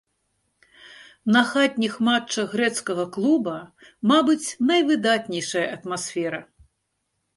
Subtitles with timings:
[1.33, 3.55] На хатніх матчах грэцкага клуба,
[4.13, 6.41] мабыць, найвыдатнейшая атмасфера.